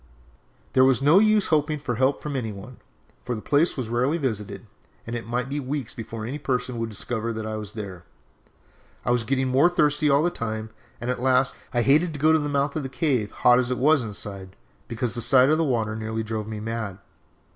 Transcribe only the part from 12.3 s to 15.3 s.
to the mouth of the cave, hot as it was inside, because the